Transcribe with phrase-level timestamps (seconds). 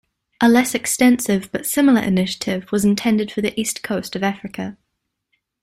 [0.41, 4.75] A less extensive but similar initiative was intended for the east coast of Africa.